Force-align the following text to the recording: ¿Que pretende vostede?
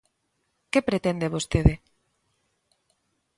¿Que 0.71 0.79
pretende 0.89 1.33
vostede? 1.35 1.73